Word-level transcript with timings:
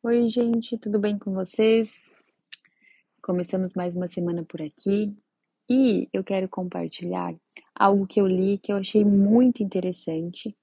Oi, 0.00 0.28
gente, 0.28 0.78
tudo 0.78 0.96
bem 0.96 1.18
com 1.18 1.32
vocês? 1.32 1.92
Começamos 3.20 3.72
mais 3.72 3.96
uma 3.96 4.06
semana 4.06 4.44
por 4.44 4.62
aqui 4.62 5.12
e 5.68 6.08
eu 6.12 6.22
quero 6.22 6.48
compartilhar 6.48 7.34
algo 7.74 8.06
que 8.06 8.20
eu 8.20 8.26
li 8.28 8.58
que 8.58 8.72
eu 8.72 8.76
achei 8.76 9.04
muito 9.04 9.60
interessante, 9.60 10.56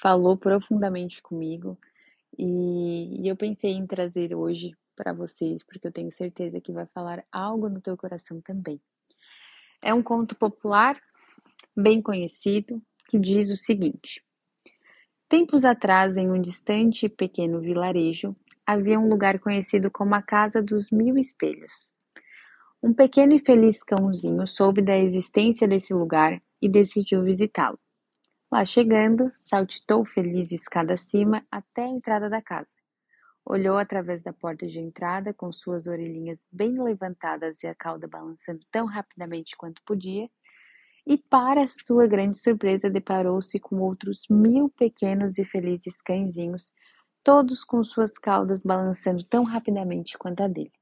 falou 0.00 0.36
profundamente 0.36 1.20
comigo 1.20 1.76
e, 2.38 3.28
eu 3.28 3.34
pensei 3.34 3.72
em 3.72 3.84
trazer 3.84 4.32
hoje 4.32 4.70
para 4.94 5.12
vocês, 5.12 5.64
porque 5.64 5.88
eu 5.88 5.92
tenho 5.92 6.12
certeza 6.12 6.60
que 6.60 6.70
vai 6.70 6.86
falar 6.86 7.24
algo 7.32 7.68
no 7.68 7.80
teu 7.80 7.96
coração 7.96 8.40
também. 8.40 8.80
É 9.82 9.92
um 9.92 10.04
conto 10.04 10.36
popular, 10.36 11.02
bem 11.76 12.00
conhecido, 12.00 12.80
que 13.08 13.18
diz 13.18 13.50
o 13.50 13.56
seguinte: 13.56 14.24
Tempos 15.28 15.64
atrás, 15.64 16.16
em 16.16 16.30
um 16.30 16.40
distante 16.40 17.06
e 17.06 17.08
pequeno 17.08 17.60
vilarejo, 17.60 18.36
havia 18.68 19.00
um 19.00 19.08
lugar 19.08 19.38
conhecido 19.38 19.90
como 19.90 20.14
a 20.14 20.20
Casa 20.20 20.60
dos 20.60 20.90
Mil 20.90 21.16
Espelhos. 21.16 21.90
Um 22.82 22.92
pequeno 22.92 23.32
e 23.32 23.38
feliz 23.38 23.82
cãozinho 23.82 24.46
soube 24.46 24.82
da 24.82 24.94
existência 24.94 25.66
desse 25.66 25.94
lugar 25.94 26.38
e 26.60 26.68
decidiu 26.68 27.24
visitá-lo. 27.24 27.78
Lá 28.52 28.66
chegando, 28.66 29.32
saltitou 29.38 30.04
feliz 30.04 30.52
escada 30.52 30.92
acima 30.92 31.42
até 31.50 31.84
a 31.84 31.88
entrada 31.88 32.28
da 32.28 32.42
casa. 32.42 32.76
Olhou 33.42 33.78
através 33.78 34.22
da 34.22 34.34
porta 34.34 34.66
de 34.66 34.78
entrada, 34.78 35.32
com 35.32 35.50
suas 35.50 35.86
orelhinhas 35.86 36.46
bem 36.52 36.78
levantadas 36.78 37.62
e 37.62 37.66
a 37.66 37.74
cauda 37.74 38.06
balançando 38.06 38.60
tão 38.70 38.84
rapidamente 38.84 39.56
quanto 39.56 39.82
podia, 39.82 40.28
e, 41.06 41.16
para 41.16 41.66
sua 41.68 42.06
grande 42.06 42.36
surpresa, 42.36 42.90
deparou-se 42.90 43.58
com 43.58 43.76
outros 43.76 44.26
mil 44.28 44.68
pequenos 44.68 45.38
e 45.38 45.44
felizes 45.46 46.02
cãezinhos 46.02 46.74
todos 47.28 47.62
com 47.62 47.84
suas 47.84 48.16
caudas 48.16 48.62
balançando 48.62 49.22
tão 49.22 49.44
rapidamente 49.44 50.16
quanto 50.16 50.42
a 50.42 50.48
dele. 50.48 50.72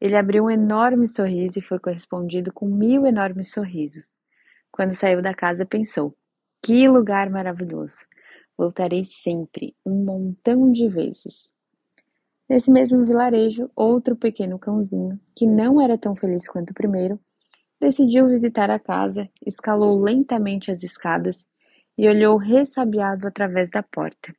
Ele 0.00 0.16
abriu 0.16 0.44
um 0.44 0.50
enorme 0.50 1.06
sorriso 1.06 1.58
e 1.58 1.62
foi 1.62 1.78
correspondido 1.78 2.50
com 2.50 2.66
mil 2.66 3.04
enormes 3.04 3.50
sorrisos. 3.50 4.22
Quando 4.72 4.92
saiu 4.92 5.20
da 5.20 5.34
casa, 5.34 5.66
pensou: 5.66 6.16
Que 6.62 6.88
lugar 6.88 7.28
maravilhoso! 7.28 7.98
Voltarei 8.56 9.04
sempre, 9.04 9.76
um 9.84 10.02
montão 10.02 10.72
de 10.72 10.88
vezes. 10.88 11.52
Nesse 12.48 12.70
mesmo 12.70 13.04
vilarejo, 13.04 13.70
outro 13.76 14.16
pequeno 14.16 14.58
cãozinho, 14.58 15.20
que 15.36 15.46
não 15.46 15.78
era 15.78 15.98
tão 15.98 16.16
feliz 16.16 16.48
quanto 16.48 16.70
o 16.70 16.74
primeiro, 16.74 17.20
decidiu 17.78 18.26
visitar 18.28 18.70
a 18.70 18.78
casa, 18.78 19.28
escalou 19.44 20.00
lentamente 20.00 20.70
as 20.70 20.82
escadas 20.82 21.46
e 21.98 22.08
olhou 22.08 22.38
ressabiado 22.38 23.26
através 23.26 23.68
da 23.68 23.82
porta. 23.82 24.34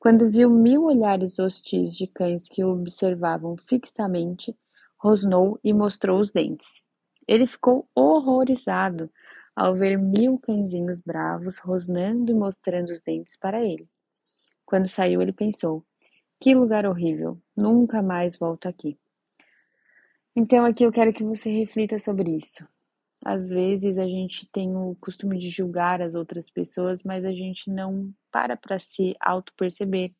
Quando 0.00 0.30
viu 0.30 0.48
mil 0.48 0.84
olhares 0.84 1.38
hostis 1.38 1.94
de 1.94 2.06
cães 2.06 2.48
que 2.48 2.64
o 2.64 2.70
observavam 2.70 3.54
fixamente, 3.54 4.56
rosnou 4.96 5.60
e 5.62 5.74
mostrou 5.74 6.18
os 6.18 6.32
dentes. 6.32 6.82
Ele 7.28 7.46
ficou 7.46 7.86
horrorizado 7.94 9.10
ao 9.54 9.74
ver 9.74 9.98
mil 9.98 10.38
cãezinhos 10.38 11.00
bravos 11.00 11.58
rosnando 11.58 12.32
e 12.32 12.34
mostrando 12.34 12.88
os 12.88 13.02
dentes 13.02 13.36
para 13.36 13.62
ele. 13.62 13.86
Quando 14.64 14.88
saiu, 14.88 15.20
ele 15.20 15.34
pensou: 15.34 15.84
que 16.40 16.54
lugar 16.54 16.86
horrível, 16.86 17.38
nunca 17.54 18.00
mais 18.00 18.38
volto 18.38 18.66
aqui. 18.66 18.98
Então, 20.34 20.64
aqui 20.64 20.82
eu 20.82 20.90
quero 20.90 21.12
que 21.12 21.22
você 21.22 21.50
reflita 21.50 21.98
sobre 21.98 22.30
isso. 22.38 22.66
Às 23.22 23.50
vezes 23.50 23.98
a 23.98 24.06
gente 24.06 24.46
tem 24.50 24.74
o 24.74 24.96
costume 25.00 25.36
de 25.38 25.50
julgar 25.50 26.00
as 26.00 26.14
outras 26.14 26.48
pessoas, 26.50 27.02
mas 27.02 27.24
a 27.24 27.32
gente 27.32 27.70
não 27.70 28.12
para 28.30 28.56
para 28.56 28.78
se 28.78 29.14
auto-perceber. 29.20 30.12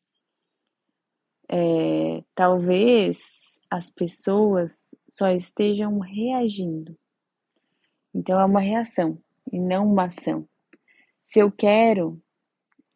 É, 1.49 2.23
talvez 2.35 3.19
as 3.69 3.89
pessoas 3.89 4.95
só 5.09 5.29
estejam 5.29 5.97
reagindo. 5.99 6.95
Então 8.13 8.39
é 8.39 8.45
uma 8.45 8.59
reação 8.59 9.17
e 9.51 9.59
não 9.59 9.91
uma 9.91 10.05
ação. 10.05 10.47
Se 11.23 11.39
eu 11.39 11.51
quero 11.51 12.21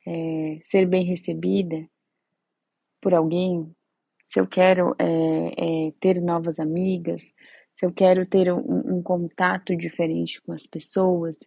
é, 0.05 0.59
ser 0.63 0.85
bem 0.85 1.03
recebida 1.03 1.89
por 3.01 3.13
alguém, 3.13 3.73
se 4.25 4.39
eu 4.39 4.45
quero 4.45 4.95
é, 4.99 5.87
é 5.87 5.91
ter 5.99 6.21
novas 6.21 6.59
amigas, 6.59 7.33
se 7.75 7.85
eu 7.85 7.91
quero 7.91 8.25
ter 8.25 8.51
um, 8.53 8.95
um 8.95 9.03
contato 9.03 9.75
diferente 9.75 10.41
com 10.41 10.53
as 10.53 10.65
pessoas, 10.65 11.37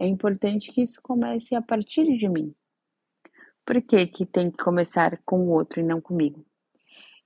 é 0.00 0.06
importante 0.06 0.72
que 0.72 0.80
isso 0.80 1.00
comece 1.02 1.54
a 1.54 1.60
partir 1.60 2.10
de 2.14 2.26
mim. 2.26 2.54
Por 3.62 3.82
que, 3.82 4.06
que 4.06 4.24
tem 4.24 4.50
que 4.50 4.56
começar 4.56 5.20
com 5.22 5.40
o 5.40 5.50
outro 5.50 5.80
e 5.80 5.82
não 5.82 6.00
comigo? 6.00 6.46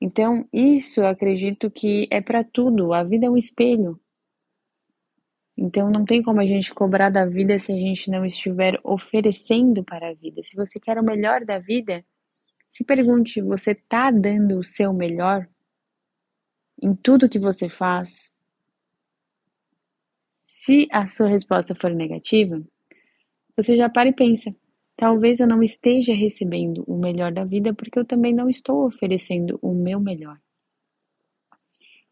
Então, 0.01 0.49
isso 0.53 1.01
eu 1.01 1.07
acredito 1.07 1.71
que 1.71 2.09
é 2.11 2.21
para 2.21 2.43
tudo. 2.43 2.93
A 2.93 3.05
vida 3.05 3.27
é 3.27 3.31
um 3.31 3.37
espelho. 3.37 4.01
Então, 5.57 5.89
não 5.89 6.05
tem 6.05 6.21
como 6.21 6.41
a 6.41 6.47
gente 6.47 6.75
cobrar 6.75 7.09
da 7.09 7.25
vida 7.27 7.57
se 7.59 7.71
a 7.71 7.77
gente 7.77 8.11
não 8.11 8.25
estiver 8.25 8.81
oferecendo 8.83 9.85
para 9.85 10.09
a 10.09 10.15
vida. 10.15 10.43
Se 10.43 10.57
você 10.57 10.81
quer 10.81 10.99
o 10.99 11.05
melhor 11.05 11.45
da 11.45 11.61
vida, 11.61 12.05
se 12.69 12.83
pergunte: 12.83 13.41
você 13.41 13.73
está 13.73 14.11
dando 14.11 14.59
o 14.59 14.65
seu 14.65 14.93
melhor 14.93 15.49
em 16.83 16.97
tudo 16.97 17.29
que 17.29 17.39
você 17.39 17.69
faz? 17.69 18.33
Se 20.63 20.87
a 20.93 21.07
sua 21.07 21.27
resposta 21.27 21.75
for 21.75 21.91
negativa, 21.91 22.63
você 23.57 23.75
já 23.75 23.89
para 23.89 24.11
e 24.11 24.13
pensa: 24.13 24.55
talvez 24.95 25.41
eu 25.41 25.47
não 25.47 25.63
esteja 25.63 26.13
recebendo 26.13 26.85
o 26.87 26.99
melhor 26.99 27.33
da 27.33 27.47
vida 27.47 27.73
porque 27.73 27.99
eu 27.99 28.05
também 28.05 28.35
não 28.35 28.47
estou 28.47 28.85
oferecendo 28.85 29.59
o 29.63 29.73
meu 29.73 29.99
melhor. 29.99 30.39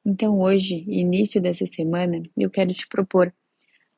Então, 0.03 0.41
hoje, 0.41 0.83
início 0.89 1.43
dessa 1.43 1.67
semana, 1.67 2.23
eu 2.35 2.49
quero 2.49 2.73
te 2.73 2.89
propor 2.89 3.35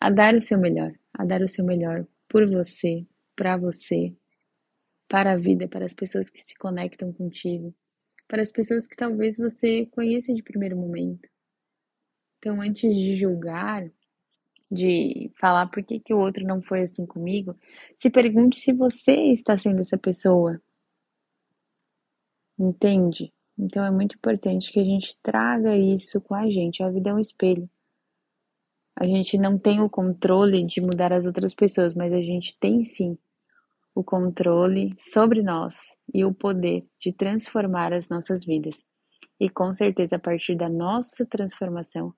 a 0.00 0.10
dar 0.10 0.34
o 0.34 0.40
seu 0.40 0.58
melhor, 0.58 0.92
a 1.14 1.24
dar 1.24 1.42
o 1.42 1.48
seu 1.48 1.64
melhor 1.64 2.04
por 2.28 2.44
você, 2.50 3.06
para 3.36 3.56
você, 3.56 4.12
para 5.06 5.34
a 5.34 5.36
vida, 5.36 5.68
para 5.68 5.86
as 5.86 5.94
pessoas 5.94 6.28
que 6.28 6.42
se 6.42 6.56
conectam 6.56 7.12
contigo, 7.12 7.72
para 8.26 8.42
as 8.42 8.50
pessoas 8.50 8.84
que 8.84 8.96
talvez 8.96 9.36
você 9.36 9.86
conheça 9.86 10.34
de 10.34 10.42
primeiro 10.42 10.76
momento. 10.76 11.28
Então, 12.38 12.60
antes 12.60 12.96
de 12.96 13.14
julgar, 13.14 13.88
de 14.70 15.32
falar 15.34 15.66
por 15.66 15.82
que, 15.82 15.98
que 15.98 16.14
o 16.14 16.18
outro 16.18 16.46
não 16.46 16.62
foi 16.62 16.82
assim 16.82 17.04
comigo, 17.04 17.56
se 17.96 18.08
pergunte 18.08 18.60
se 18.60 18.72
você 18.72 19.32
está 19.32 19.58
sendo 19.58 19.80
essa 19.80 19.98
pessoa. 19.98 20.60
Entende? 22.58 23.32
Então 23.58 23.84
é 23.84 23.90
muito 23.90 24.14
importante 24.16 24.72
que 24.72 24.78
a 24.78 24.84
gente 24.84 25.18
traga 25.22 25.76
isso 25.76 26.20
com 26.20 26.34
a 26.34 26.48
gente. 26.48 26.82
A 26.82 26.90
vida 26.90 27.10
é 27.10 27.14
um 27.14 27.18
espelho. 27.18 27.68
A 28.96 29.06
gente 29.06 29.38
não 29.38 29.58
tem 29.58 29.80
o 29.80 29.88
controle 29.88 30.64
de 30.64 30.80
mudar 30.80 31.12
as 31.12 31.26
outras 31.26 31.54
pessoas, 31.54 31.94
mas 31.94 32.12
a 32.12 32.20
gente 32.20 32.58
tem 32.58 32.82
sim 32.82 33.18
o 33.94 34.04
controle 34.04 34.94
sobre 34.98 35.42
nós 35.42 35.96
e 36.12 36.24
o 36.24 36.32
poder 36.32 36.86
de 36.98 37.12
transformar 37.12 37.92
as 37.92 38.08
nossas 38.08 38.44
vidas. 38.44 38.82
E 39.38 39.48
com 39.48 39.72
certeza, 39.72 40.16
a 40.16 40.18
partir 40.18 40.54
da 40.54 40.68
nossa 40.68 41.24
transformação, 41.24 42.14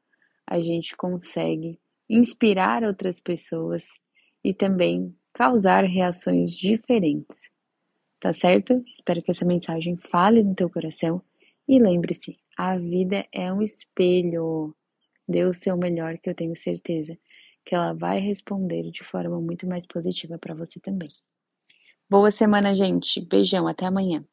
a 0.46 0.60
gente 0.60 0.96
consegue 0.96 1.80
inspirar 2.14 2.84
outras 2.84 3.20
pessoas 3.20 3.88
e 4.44 4.52
também 4.52 5.16
causar 5.32 5.84
reações 5.84 6.52
diferentes. 6.52 7.50
Tá 8.20 8.32
certo? 8.32 8.84
Espero 8.92 9.22
que 9.22 9.30
essa 9.30 9.44
mensagem 9.44 9.96
fale 9.96 10.42
no 10.42 10.54
teu 10.54 10.68
coração 10.68 11.22
e 11.66 11.80
lembre-se, 11.80 12.38
a 12.56 12.76
vida 12.76 13.26
é 13.32 13.52
um 13.52 13.62
espelho. 13.62 14.74
Dê 15.26 15.44
o 15.44 15.54
seu 15.54 15.76
melhor 15.76 16.18
que 16.18 16.28
eu 16.28 16.34
tenho 16.34 16.54
certeza 16.54 17.16
que 17.64 17.74
ela 17.74 17.92
vai 17.94 18.18
responder 18.18 18.90
de 18.90 19.04
forma 19.04 19.40
muito 19.40 19.66
mais 19.66 19.86
positiva 19.86 20.38
para 20.38 20.54
você 20.54 20.80
também. 20.80 21.10
Boa 22.10 22.30
semana, 22.30 22.74
gente. 22.74 23.20
Beijão, 23.20 23.66
até 23.66 23.86
amanhã. 23.86 24.24